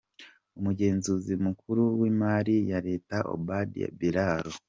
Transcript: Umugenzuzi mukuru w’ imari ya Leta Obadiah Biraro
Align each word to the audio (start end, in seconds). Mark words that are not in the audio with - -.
Umugenzuzi 0.57 1.33
mukuru 1.45 1.83
w’ 1.99 2.01
imari 2.11 2.55
ya 2.71 2.79
Leta 2.87 3.17
Obadiah 3.33 3.93
Biraro 3.99 4.51